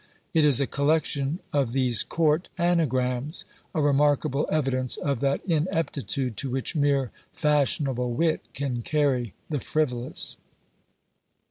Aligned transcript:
It 0.33 0.43
is 0.43 0.59
a 0.59 0.65
collection 0.65 1.37
of 1.53 1.73
these 1.73 2.01
court 2.01 2.49
anagrams; 2.57 3.45
a 3.75 3.81
remarkable 3.83 4.49
evidence 4.51 4.97
of 4.97 5.19
that 5.19 5.41
ineptitude 5.45 6.37
to 6.37 6.49
which 6.49 6.75
mere 6.75 7.11
fashionable 7.33 8.11
wit 8.11 8.41
can 8.55 8.81
carry 8.81 9.35
the 9.51 9.59
frivolous. 9.59 10.37